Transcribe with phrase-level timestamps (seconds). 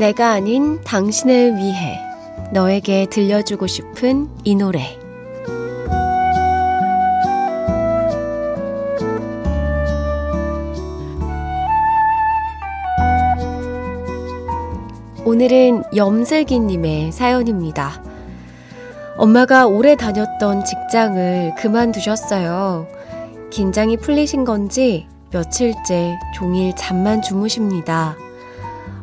[0.00, 2.00] 내가 아닌 당신을 위해
[2.52, 4.98] 너에게 들려주고 싶은 이 노래.
[15.26, 18.02] 오늘은 염슬기님의 사연입니다.
[19.18, 22.86] 엄마가 오래 다녔던 직장을 그만두셨어요.
[23.50, 28.16] 긴장이 풀리신 건지 며칠째 종일 잠만 주무십니다.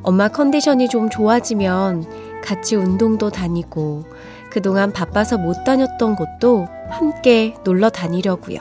[0.08, 2.06] 엄마 컨디션이 좀 좋아지면
[2.42, 4.06] 같이 운동도 다니고
[4.50, 8.58] 그동안 바빠서 못 다녔던 곳도 함께 놀러 다니려고요.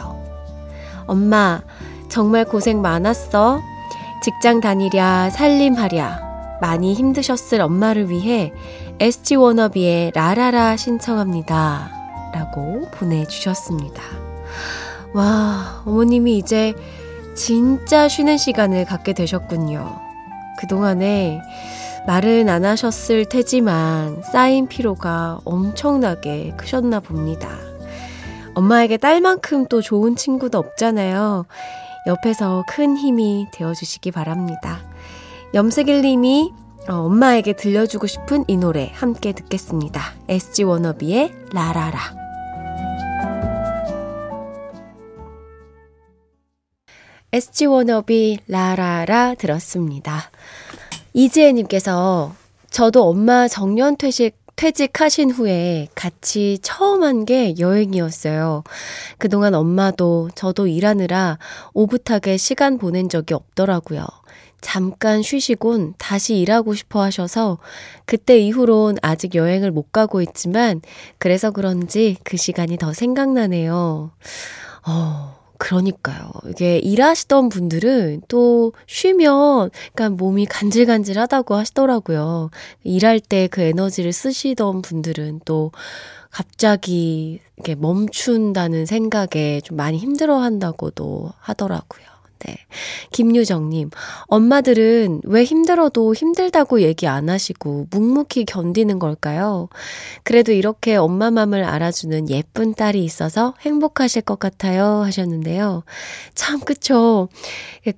[1.07, 1.63] 엄마,
[2.09, 3.61] 정말 고생 많았어.
[4.25, 6.59] 직장 다니랴, 살림하랴.
[6.61, 8.53] 많이 힘드셨을 엄마를 위해
[8.99, 11.93] SG 워너비의 라라라 신청합니다.
[12.35, 14.03] 라고 보내주셨습니다.
[15.15, 16.75] 와, 어머님이 이제
[17.37, 20.06] 진짜 쉬는 시간을 갖게 되셨군요.
[20.59, 21.41] 그동안에
[22.07, 27.49] 말은 안 하셨을 테지만 쌓인 피로가 엄청나게 크셨나 봅니다.
[28.55, 31.47] 엄마에게 딸만큼 또 좋은 친구도 없잖아요.
[32.07, 34.81] 옆에서 큰 힘이 되어주시기 바랍니다.
[35.55, 36.53] 염색일 님이
[36.89, 40.01] 어, 엄마에게 들려주고 싶은 이 노래 함께 듣겠습니다.
[40.29, 42.26] SG 워너비의 라라라.
[47.37, 50.31] SG 워너비 라라라 들었습니다.
[51.13, 52.35] 이지혜님께서
[52.71, 58.65] 저도 엄마 정년 퇴직 퇴직하신 후에 같이 처음 한 게 여행이었어요.
[59.19, 61.39] 그동안 엄마도 저도 일하느라
[61.75, 64.07] 오붓하게 시간 보낸 적이 없더라고요.
[64.63, 67.59] 잠깐 쉬시곤 다시 일하고 싶어 하셔서
[68.07, 70.81] 그때 이후론 아직 여행을 못 가고 있지만
[71.19, 74.11] 그래서 그런지 그 시간이 더 생각나네요.
[74.87, 76.31] 어, 그러니까요.
[76.49, 82.51] 이게 일하시던 분들은 또 쉬면, 그러니까 몸이 간질간질 하다고 하시더라고요.
[82.85, 85.73] 일할 때 그 에너지를 쓰시던 분들은 또
[86.31, 92.05] 갑자기 이렇게 멈춘다는 생각에 좀 많이 힘들어 한다고도 하더라고요.
[92.45, 92.57] 네.
[93.13, 93.91] 김유정님,
[94.27, 99.69] 엄마들은 왜 힘들어도 힘들다고 얘기 안 하시고 묵묵히 견디는 걸까요?
[100.23, 105.03] 그래도 이렇게 엄마 맘을 알아주는 예쁜 딸이 있어서 행복하실 것 같아요.
[105.03, 105.85] 하셨는데요.
[106.35, 107.29] 참, 그쵸.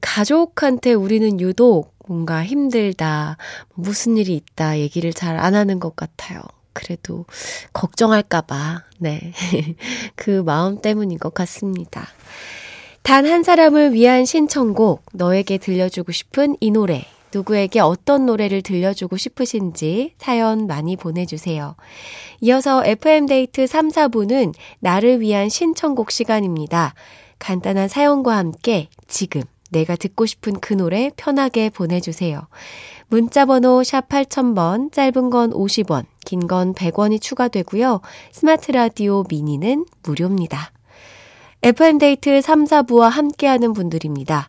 [0.01, 3.37] 가족한테 우리는 유독 뭔가 힘들다,
[3.75, 6.41] 무슨 일이 있다 얘기를 잘 안 하는 것 같아요.
[6.73, 7.25] 그래도
[7.73, 9.33] 걱정할까봐, 네.
[10.17, 12.07] 그 마음 때문인 것 같습니다.
[13.09, 20.13] 단 한 사람을 위한 신청곡, 너에게 들려주고 싶은 이 노래, 누구에게 어떤 노래를 들려주고 싶으신지
[20.19, 21.75] 사연 많이 보내주세요.
[22.43, 26.93] 이어서 FM데이트 3, 4부는 나를 위한 신청곡 시간입니다.
[27.39, 29.41] 간단한 사연과 함께 지금
[29.71, 32.47] 내가 듣고 싶은 그 노래 편하게 보내주세요.
[33.09, 38.03] 문자번호 샵 8000번, 짧은 건 50원, 긴 건 100원이 추가되고요.
[38.33, 40.73] 스마트 라디오 미니는 무료입니다.
[41.61, 44.49] FM데이트 3, 4부와 함께하는 분들입니다.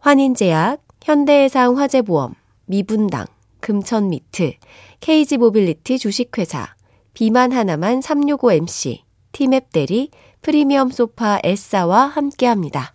[0.00, 2.34] 환인제약, 현대해상 화재보험,
[2.66, 3.26] 미분당,
[3.60, 4.54] 금천미트,
[4.98, 6.74] KG모빌리티 주식회사,
[7.14, 10.10] 비만 하나만 365MC, 티맵 대리,
[10.42, 12.94] 프리미엄 소파 S사와 함께합니다.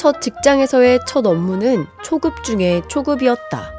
[0.00, 3.70] 첫 직장에서의 첫 업무는 초급 중에 초급이었다.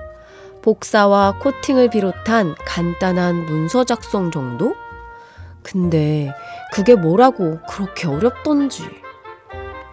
[0.62, 4.76] 복사와 코팅을 비롯한 간단한 문서 작성 정도?
[5.64, 6.32] 근데
[6.72, 8.84] 그게 뭐라고 그렇게 어렵던지.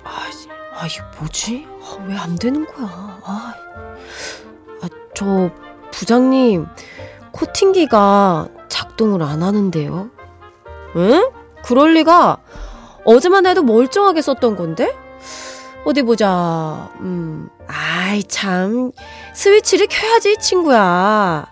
[0.05, 0.27] 아,
[0.75, 1.67] 아 이게 뭐지?
[1.81, 2.87] 아, 왜안 되는 거야?
[3.25, 3.55] 아,
[4.83, 5.51] 아, 저
[5.93, 6.67] 부장님
[7.33, 10.11] 코팅기가 작동을 안 하는데요.
[10.97, 11.31] 응?
[11.65, 12.37] 그럴 리가.
[13.07, 14.95] 어제만 해도 멀쩡하게 썼던 건데?
[15.89, 16.91] 어디 보자.
[17.01, 18.93] 음, 아이, 참.
[19.33, 21.51] 스위치를 켜야지, 친구야.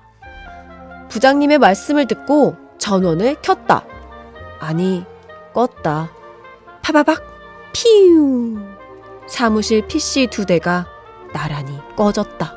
[1.08, 3.86] 부장님의 말씀을 듣고 전원을 켰다.
[4.60, 5.06] 아니,
[5.54, 6.10] 껐다.
[6.82, 7.22] 파바박,
[7.72, 8.58] 피우.
[9.26, 10.86] 사무실 PC 두 대가
[11.32, 12.52] 나란히 꺼졌다.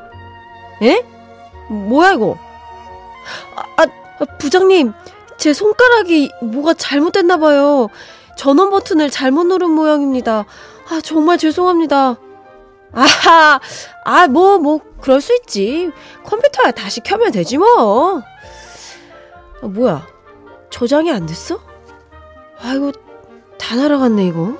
[0.82, 1.02] 에?
[1.70, 2.36] 뭐야, 이거?
[3.56, 4.92] 아, 아, 부장님,
[5.38, 7.88] 제 손가락이 뭐가 잘못됐나봐요.
[8.36, 10.44] 전원 버튼을 잘못 누른 모양입니다.
[10.90, 12.16] 아, 정말 죄송합니다.
[12.92, 13.60] 아하,
[14.04, 15.90] 아, 뭐, 뭐, 그럴 수 있지.
[16.24, 18.22] 컴퓨터야 다시 켜면 되지, 뭐.
[19.62, 20.04] 아, 뭐야.
[20.70, 21.60] 저장이 안 됐어?
[22.60, 22.90] 아이고,
[23.56, 24.58] 다 날아갔네, 이거.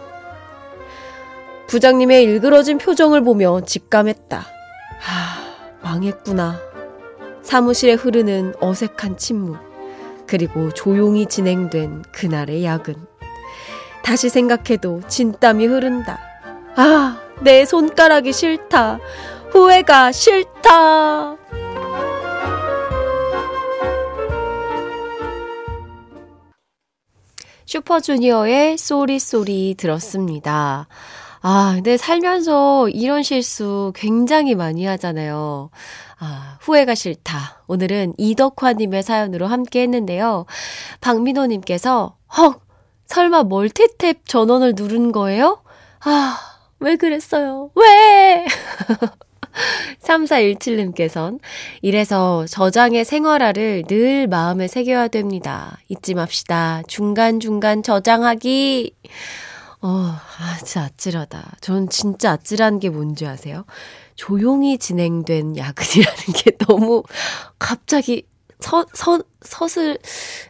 [1.66, 4.38] 부장님의 일그러진 표정을 보며 직감했다.
[4.38, 6.60] 아, 망했구나.
[7.42, 9.58] 사무실에 흐르는 어색한 침묵.
[10.28, 13.09] 그리고 조용히 진행된 그날의 야근.
[14.10, 16.18] 다시 생각해도 진땀이 흐른다.
[16.74, 18.98] 아, 내 손가락이 싫다.
[19.52, 21.36] 후회가 싫다.
[27.66, 30.88] 슈퍼주니어의 Sorry Sorry 들었습니다.
[31.40, 35.70] 아, 근데 살면서 이런 실수 굉장히 많이 하잖아요.
[36.18, 37.62] 아, 후회가 싫다.
[37.68, 40.46] 오늘은 이덕화님의 사연으로 함께 했는데요.
[41.00, 42.69] 박민호님께서, 헉!
[43.10, 45.62] 설마 멀티탭 전원을 누른 거예요?
[46.04, 46.38] 아,
[46.78, 47.70] 왜 그랬어요?
[47.74, 48.46] 왜?
[50.00, 51.40] 3417님께선
[51.82, 55.76] 이래서 저장의 생활화를 늘 마음에 새겨야 됩니다.
[55.88, 56.82] 잊지 맙시다.
[56.86, 58.94] 중간중간 저장하기.
[59.82, 61.56] 어, 아, 진짜 아찔하다.
[61.60, 63.64] 전 진짜 아찔한 게 뭔지 아세요?
[64.14, 67.02] 조용히 진행된 야근이라는 게 너무
[67.58, 68.24] 갑자기
[68.60, 69.98] 서, 서, 서슬,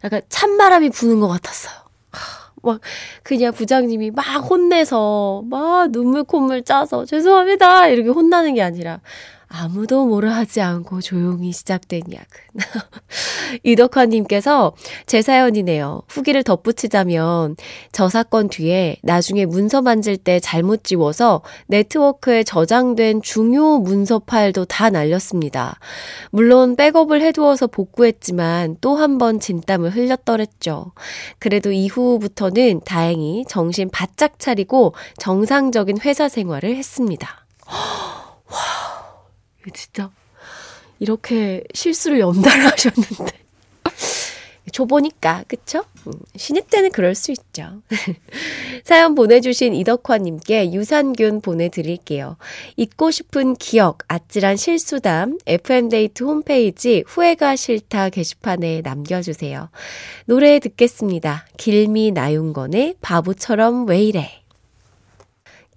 [0.04, 1.74] 약간 찬바람이 부는 것 같았어요.
[2.62, 2.80] 막
[3.22, 9.00] 그냥 부장님이 막 혼내서 막 눈물 콧물 짜서 죄송합니다 이렇게 혼나는 게 아니라
[9.52, 12.24] 아무도 뭐라 하지 않고 조용히 시작된 야근.
[13.64, 14.74] 이덕화님께서
[15.06, 16.02] 제 사연이네요.
[16.08, 17.56] 후기를 덧붙이자면
[17.90, 24.88] 저 사건 뒤에 나중에 문서 만질 때 잘못 지워서 네트워크에 저장된 중요 문서 파일도 다
[24.88, 25.80] 날렸습니다.
[26.30, 30.92] 물론 백업을 해두어서 복구했지만 또 한 번 진땀을 흘렸더랬죠.
[31.40, 37.44] 그래도 이후부터는 다행히 정신 바짝 차리고 정상적인 회사 생활을 했습니다.
[39.70, 39.74] 와.
[39.74, 40.10] 진짜
[40.98, 43.40] 이렇게 실수를 연달아 하셨는데.
[44.72, 45.84] 줘보니까, 그쵸?
[46.06, 47.82] 음, 신입 때는 그럴 수 있죠.
[48.84, 52.36] 사연 보내주신 이덕화님께 유산균 보내드릴게요.
[52.76, 59.70] 잊고 싶은 기억, 아찔한 실수담, FM데이트 홈페이지 후회가 싫다 게시판에 남겨주세요.
[60.26, 61.46] 노래 듣겠습니다.
[61.56, 64.39] 길미 나윤권의 바보처럼 왜 이래.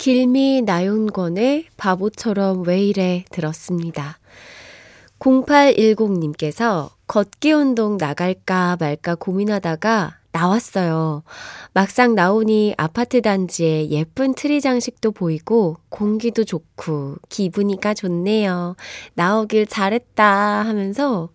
[0.04, 4.20] 길미 나윤권의 바보처럼 왜 이래 들었습니다.
[5.20, 11.24] 0810님께서 걷기 운동 나갈까 말까 고민하다가 나왔어요.
[11.72, 18.76] 막상 나오니 아파트 단지에 예쁜 트리 장식도 보이고 공기도 좋고 기분이가 좋네요.
[19.14, 21.30] 나오길 잘했다 하면서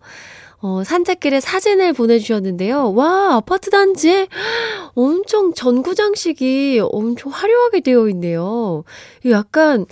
[0.61, 2.93] 어, 산책길에 사진을 보내주셨는데요.
[2.93, 4.27] 와, 아파트 단지에
[4.95, 8.83] 엄청 전구장식이 엄청 화려하게 되어 있네요.
[9.29, 9.85] 약간,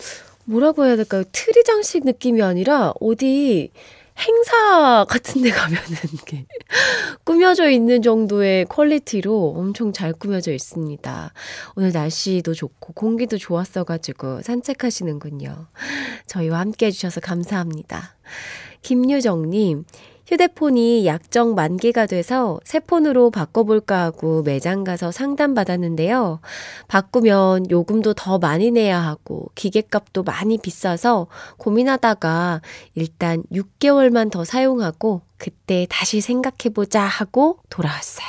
[0.45, 1.23] 뭐라고 해야 될까요?
[1.31, 3.71] 트리 장식 느낌이 아니라 어디
[4.17, 5.83] 행사 같은 데 가면은
[6.13, 6.45] 이게
[7.23, 11.33] 꾸며져 있는 정도의 quality로 엄청 잘 꾸며져 있습니다.
[11.75, 15.67] 오늘 날씨도 좋고 공기도 좋았어가지고 산책하시는군요.
[16.25, 18.15] 저희와 함께 해주셔서 감사합니다.
[18.81, 19.85] 김유정님,
[20.27, 26.41] 휴대폰이 약정 만기가 돼서 새 폰으로 바꿔볼까 하고 매장 가서 상담받았는데요.
[26.89, 32.61] 바꾸면 요금도 더 많이 내야 하고 기계값도 많이 비싸서 고민하다가
[32.95, 38.27] 일단 6개월만 더 사용하고 그때 다시 생각해보자 하고 돌아왔어요.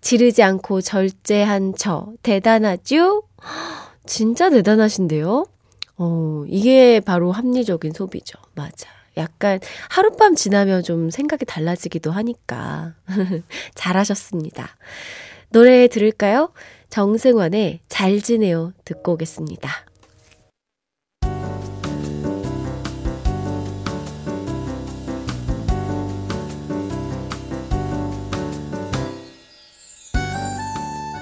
[0.00, 3.22] 지르지 않고 절제한 저 대단하죠?
[4.04, 5.46] 진짜 대단하신데요?
[5.96, 8.36] 어, 이게 바로 합리적인 소비죠.
[8.54, 9.03] 맞아.
[9.16, 12.94] 약간 하룻밤 지나면 좀 생각이 달라지기도 하니까.
[13.74, 14.76] 잘하셨습니다.
[15.50, 16.52] 노래 들을까요?
[16.90, 19.70] 정승환의 잘 지내요 듣고 오겠습니다.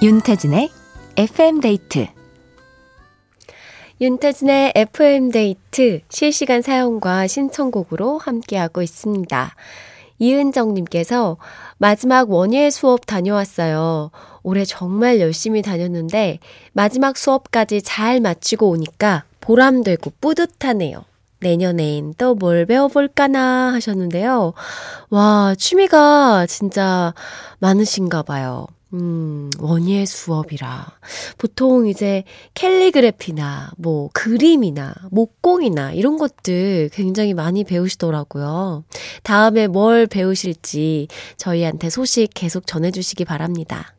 [0.02, 0.68] 윤태진의
[1.16, 2.08] FM 데이트
[4.02, 9.54] 윤태진의 FM데이트 실시간 사연과 신청곡으로 함께하고 있습니다.
[10.18, 11.37] 이은정님께서
[11.78, 14.11] 마지막 원예 수업 다녀왔어요.
[14.42, 16.40] 올해 정말 열심히 다녔는데
[16.73, 21.04] 마지막 수업까지 잘 마치고 오니까 보람되고 뿌듯하네요.
[21.38, 24.52] 내년엔 또 뭘 배워볼까나 하셨는데요.
[25.11, 27.14] 와, 취미가 진짜
[27.61, 28.66] 많으신가 봐요.
[28.92, 30.87] 음, 원예 수업이라.
[31.38, 38.84] 보통 이제 캘리그래피나 뭐 그림이나 목공이나 이런 것들 굉장히 많이 배우시더라고요.
[39.22, 41.08] 다음에 뭘 배우실지
[41.38, 43.94] 저희한테 소식 계속 전해주시기 바랍니다.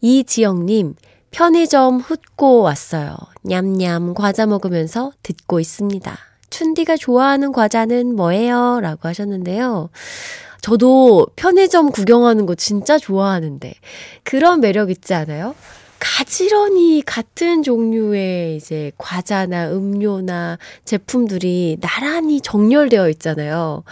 [0.00, 0.94] 이지영님,
[1.30, 3.16] 편의점 훗고 왔어요.
[3.42, 6.16] 냠냠 과자 먹으면서 듣고 있습니다.
[6.50, 8.80] 춘디가 좋아하는 과자는 뭐예요?
[8.80, 9.90] 라고 하셨는데요.
[10.60, 13.74] 저도 편의점 구경하는 거 진짜 좋아하는데
[14.24, 15.54] 그런 매력 있지 않아요?
[15.98, 23.82] 가지런히 같은 종류의 이제 과자나 음료나 제품들이 나란히 정렬되어 있잖아요.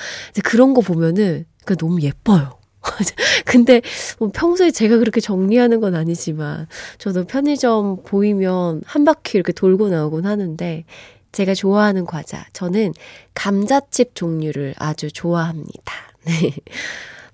[0.44, 2.58] 그런 거 보면은 그 너무 예뻐요.
[3.44, 3.82] 근데
[4.18, 6.68] 뭐 평소에 제가 그렇게 정리하는 건 아니지만
[6.98, 10.84] 저도 편의점 보이면 한 바퀴 이렇게 돌고 나오곤 하는데
[11.32, 12.94] 제가 좋아하는 과자 저는
[13.34, 15.92] 감자칩 종류를 아주 좋아합니다.
[16.26, 16.52] 네.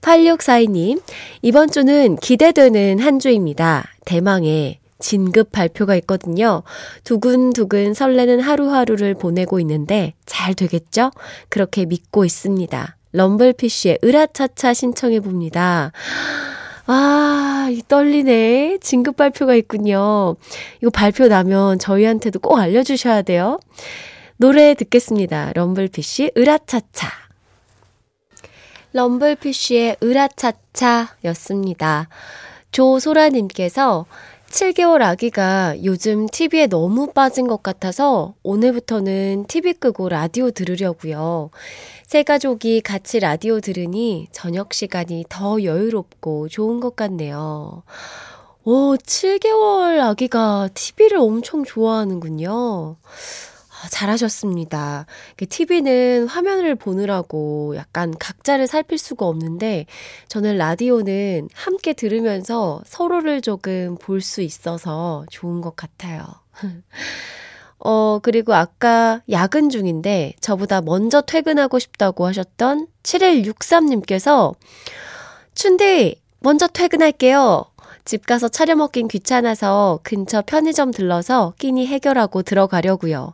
[0.00, 1.00] 8642님,
[1.42, 3.88] 이번 주는 기대되는 한 주입니다.
[4.04, 6.62] 대망의 진급 발표가 있거든요.
[7.04, 11.10] 두근두근 설레는 하루하루를 보내고 있는데 잘 되겠죠?
[11.48, 12.96] 그렇게 믿고 있습니다.
[13.12, 15.92] 럼블피쉬의 으라차차 신청해 봅니다.
[16.86, 18.78] 아, 이 떨리네.
[18.80, 20.36] 진급 발표가 있군요.
[20.80, 23.60] 이거 발표 나면 저희한테도 꼭 알려주셔야 돼요.
[24.36, 25.52] 노래 듣겠습니다.
[25.54, 27.21] 럼블피쉬 으라차차.
[28.92, 32.08] 럼블피쉬의 으라차차 였습니다.
[32.72, 34.06] 조소라님께서
[34.50, 41.50] 7개월 아기가 요즘 TV에 너무 빠진 것 같아서 오늘부터는 TV 끄고 라디오 들으려고요.
[42.06, 47.82] 새 가족이 같이 라디오 들으니 저녁 시간이 더 여유롭고 좋은 것 같네요.
[48.64, 52.96] 오, 7개월 아기가 TV를 엄청 좋아하는군요.
[53.82, 55.06] 아, 잘하셨습니다.
[55.48, 59.86] TV는 화면을 보느라고 약간 각자를 살필 수가 없는데
[60.28, 66.22] 저는 라디오는 함께 들으면서 서로를 조금 볼 수 있어서 좋은 것 같아요.
[67.80, 74.54] 어, 그리고 아까 야근 중인데 저보다 먼저 퇴근하고 싶다고 하셨던 7163님께서
[75.56, 77.64] 춘디, 먼저 퇴근할게요.
[78.04, 83.32] 집 가서 차려 먹긴 귀찮아서 근처 편의점 들러서 끼니 해결하고 들어가려고요.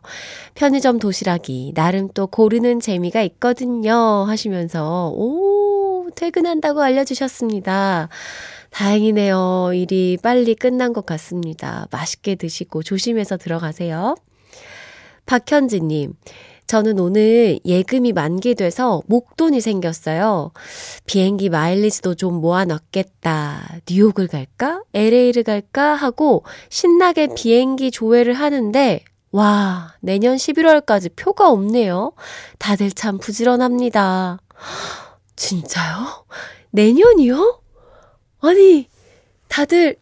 [0.53, 4.25] 편의점 도시락이 나름 또 고르는 재미가 있거든요.
[4.27, 8.09] 하시면서 오 퇴근한다고 알려주셨습니다.
[8.69, 9.71] 다행이네요.
[9.73, 11.87] 일이 빨리 끝난 것 같습니다.
[11.91, 14.15] 맛있게 드시고 조심해서 들어가세요.
[15.25, 16.13] 박현지님,
[16.69, 20.51] 저는 오늘 예금이 만기돼서 목돈이 생겼어요.
[21.07, 23.79] 비행기 마일리지도 좀 모아놨겠다.
[23.89, 24.83] 뉴욕을 갈까?
[24.93, 25.95] LA를 갈까?
[25.95, 32.11] 하고 신나게 비행기 조회를 하는데 와, 내년 11월까지 표가 없네요.
[32.59, 34.37] 다들 참 부지런합니다.
[35.35, 36.27] 진짜요?
[36.69, 37.63] 내년이요?
[38.41, 38.87] 아니,
[39.47, 39.95] 다들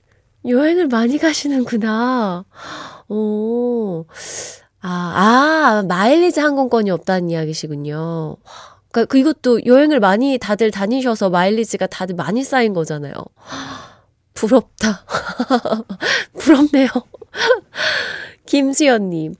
[0.45, 2.43] 여행을 많이 가시는구나.
[3.07, 4.05] 오,
[4.81, 8.37] 아, 아, 마일리지 항공권이 없다는 이야기시군요.
[8.91, 13.13] 그러니까 그 이것도 여행을 많이 다들 다니셔서 마일리지가 다들 많이 쌓인 거잖아요.
[14.33, 15.03] 부럽다.
[16.39, 16.87] 부럽네요.
[18.45, 19.35] 김수연님,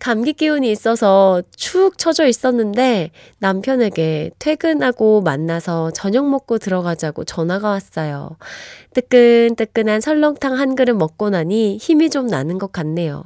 [0.00, 8.36] 감기 기운이 있어서 축 처져 있었는데 남편에게 퇴근하고 만나서 저녁 먹고 들어가자고 전화가 왔어요.
[8.94, 13.24] 뜨끈뜨끈한 설렁탕 한 그릇 먹고 나니 힘이 좀 나는 것 같네요.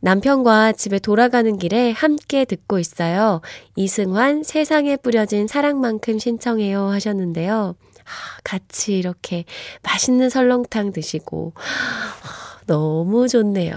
[0.00, 3.42] 남편과 집에 돌아가는 길에 함께 듣고 있어요.
[3.76, 7.76] 이승환 세상에 뿌려진 사랑만큼 신청해요 하셨는데요.
[8.44, 9.44] 같이 이렇게
[9.82, 11.52] 맛있는 설렁탕 드시고
[12.66, 13.76] 너무 좋네요.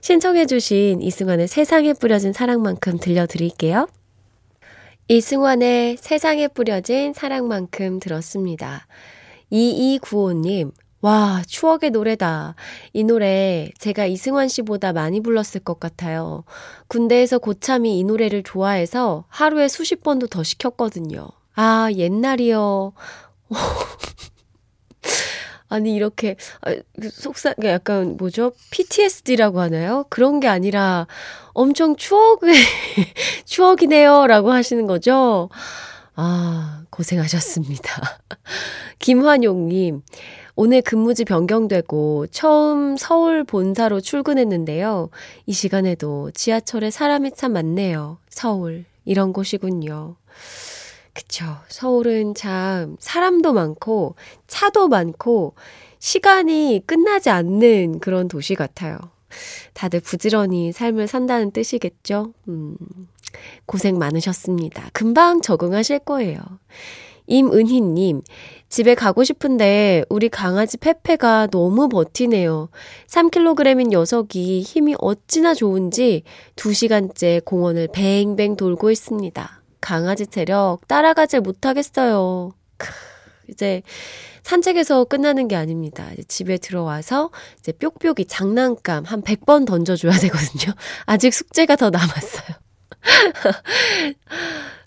[0.00, 3.88] 신청해주신 이승환의 세상에 뿌려진 사랑만큼 들려드릴게요.
[5.08, 8.86] 이승환의 세상에 뿌려진 사랑만큼 들었습니다.
[9.50, 12.56] 2295님, 와, 추억의 노래다.
[12.92, 16.44] 이 노래 제가 이승환 씨보다 많이 불렀을 것 같아요.
[16.88, 21.28] 군대에서 고참이 이 노래를 좋아해서 하루에 수십 번도 더 시켰거든요.
[21.54, 22.92] 아, 옛날이요.
[25.68, 30.04] 아니 이렇게 아, 그 속상 그러니까 약간 뭐죠 PTSD라고 하나요?
[30.08, 31.06] 그런 게 아니라
[31.52, 32.54] 엄청 추억의
[33.44, 35.48] 추억이네요라고 하시는 거죠.
[36.14, 38.18] 아 고생하셨습니다.
[38.98, 40.02] 김환용님
[40.56, 45.10] 오늘 근무지 변경되고 처음 서울 본사로 출근했는데요.
[45.46, 48.18] 이 시간에도 지하철에 사람이 참 많네요.
[48.28, 48.84] 서울.
[49.04, 50.16] 이런 곳이군요.
[51.18, 51.44] 그쵸.
[51.66, 54.14] 서울은 참 사람도 많고
[54.46, 55.54] 차도 많고
[55.98, 58.98] 시간이 끝나지 않는 그런 도시 같아요.
[59.74, 62.34] 다들 부지런히 삶을 산다는 뜻이겠죠?
[62.46, 62.76] 음,
[63.66, 64.90] 고생 많으셨습니다.
[64.92, 66.38] 금방 적응하실 거예요.
[67.26, 68.22] 임은희님,
[68.68, 72.68] 집에 가고 싶은데 우리 강아지 페페가 너무 버티네요.
[73.08, 76.22] 3kg인 녀석이 힘이 어찌나 좋은지
[76.54, 79.57] 2시간째 공원을 뱅뱅 돌고 있습니다.
[79.80, 82.52] 강아지 체력 따라가질 못하겠어요.
[82.76, 82.88] 크,
[83.48, 83.82] 이제
[84.42, 86.08] 산책에서 끝나는 게 아닙니다.
[86.26, 90.74] 집에 들어와서 이제 뾱뾱이 장난감 한 100번 던져줘야 되거든요.
[91.06, 92.56] 아직 숙제가 더 남았어요.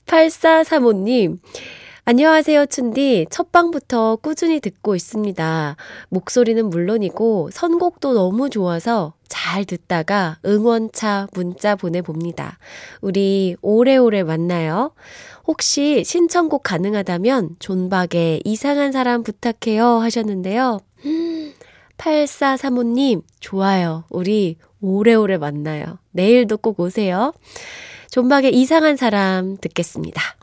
[0.08, 1.38] 8435님,
[2.04, 3.28] 안녕하세요, 춘디.
[3.30, 5.76] 첫 방부터 꾸준히 듣고 있습니다.
[6.10, 12.58] 목소리는 물론이고 선곡도 너무 좋아서 잘 듣다가 응원차 문자 보내봅니다.
[13.02, 14.94] 우리 오래오래 만나요.
[15.46, 20.80] 혹시 신청곡 가능하다면 존박의 이상한 사람 부탁해요 하셨는데요.
[22.00, 24.06] 8435님, 좋아요.
[24.10, 26.00] 우리 오래오래 만나요.
[26.10, 27.32] 내일도 꼭 오세요.
[28.10, 30.41] 존박의 이상한 사람 듣겠습니다.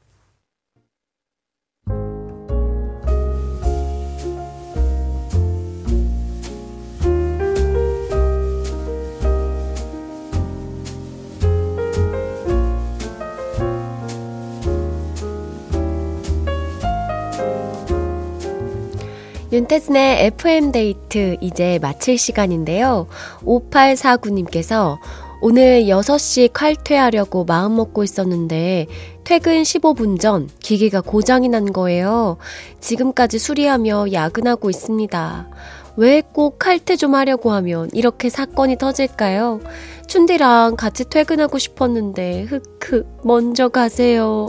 [19.59, 23.09] 윤태진의 FM데이트 이제 마칠 시간인데요.
[23.43, 24.99] 5849님께서
[25.41, 28.87] 오늘 6시 칼퇴하려고 마음 먹고 있었는데
[29.25, 32.39] 퇴근 15분 전 기계가 고장이 난 거예요.
[32.81, 35.49] 지금까지 수리하며 야근하고 있습니다.
[35.97, 39.61] 왜 꼭 칼퇴 좀 하려고 하면 이렇게 사건이 터질까요?
[40.07, 44.49] 춘디랑 같이 퇴근하고 싶었는데 흑흑 먼저 가세요.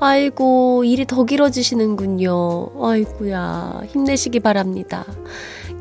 [0.00, 2.68] 아이고, 일이 더 길어지시는군요.
[2.82, 5.06] 아이고야, 힘내시기 바랍니다.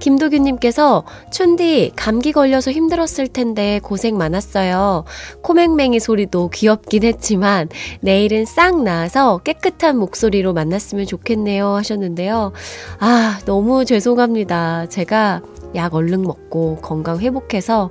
[0.03, 5.05] 김도균님께서 춘디 감기 걸려서 힘들었을 텐데 고생 많았어요.
[5.43, 7.69] 코맹맹이 소리도 귀엽긴 했지만
[8.01, 12.51] 내일은 싹 나아서 깨끗한 목소리로 만났으면 좋겠네요 하셨는데요.
[12.99, 14.89] 아 너무 죄송합니다.
[14.89, 15.41] 제가
[15.75, 17.89] 약 얼른 먹고 건강 회복해서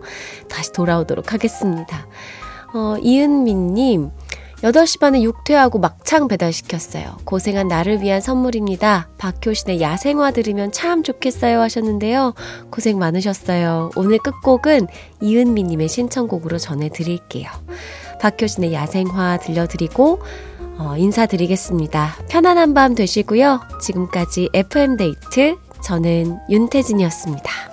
[0.51, 2.07] 다시 돌아오도록 하겠습니다.
[2.75, 4.11] 어, 이은미님
[4.63, 7.19] 8시 반에 육퇴하고 막창 배달시켰어요.
[7.25, 9.09] 고생한 나를 위한 선물입니다.
[9.19, 12.35] 박효신의 야생화 들으면 참 좋겠어요 하셨는데요.
[12.71, 13.91] 고생 많으셨어요.
[13.97, 14.87] 오늘 끝곡은
[15.21, 17.51] 이은미님의 신청곡으로 전해드릴게요.
[18.21, 20.21] 박효신의 야생화 들려드리고
[20.79, 22.17] 어, 인사드리겠습니다.
[22.29, 23.61] 편안한 밤 되시고요.
[23.81, 27.72] 지금까지 FM데이트 저는 윤태진이었습니다.